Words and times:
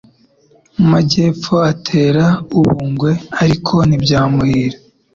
mu 0.77 0.85
majyepfo 0.91 1.55
atera 1.71 2.25
u 2.55 2.57
Bungwe 2.65 3.11
ariko 3.43 3.73
ntibyamuhira. 3.87 4.77